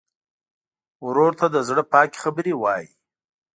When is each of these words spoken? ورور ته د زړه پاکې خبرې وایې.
ورور 1.05 1.31
ته 1.39 1.45
د 1.49 1.55
زړه 1.69 1.83
پاکې 1.91 2.17
خبرې 2.23 2.53
وایې. 2.61 2.89